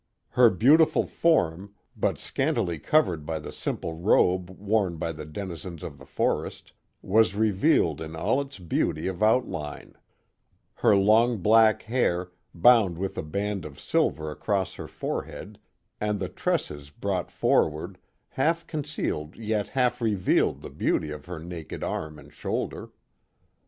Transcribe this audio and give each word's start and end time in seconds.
Her 0.29 0.49
beautiful 0.49 1.05
form, 1.05 1.75
but 1.95 2.17
scantily 2.17 2.79
covered 2.79 3.23
by 3.23 3.37
the 3.37 3.51
simple 3.51 3.93
robe 3.93 4.49
worn 4.49 4.97
by 4.97 5.11
the 5.11 5.25
denizens 5.25 5.83
of 5.83 5.99
the 5.99 6.07
forest, 6.07 6.71
was 7.03 7.35
revealed 7.35 8.01
in 8.01 8.15
all 8.15 8.41
its 8.41 8.57
beauty 8.57 9.05
of 9.05 9.21
outline; 9.21 9.93
her 10.73 10.95
long 10.95 11.37
black 11.37 11.83
hair, 11.83 12.31
bound 12.51 12.97
with 12.97 13.15
a 13.15 13.21
band 13.21 13.63
of 13.63 13.79
silver 13.79 14.31
across 14.31 14.73
her 14.73 14.87
forehead, 14.87 15.59
and 15.99 16.19
the 16.19 16.29
tresses 16.29 16.89
brought 16.89 17.29
forward, 17.29 17.99
half 18.29 18.65
concealed 18.65 19.35
yet 19.35 19.67
half 19.67 20.01
re 20.01 20.15
vealed 20.15 20.61
the 20.61 20.71
beauty 20.71 21.11
of 21.11 21.25
her 21.25 21.37
naked 21.37 21.83
arm 21.83 22.17
and 22.17 22.33
shoulder. 22.33 22.89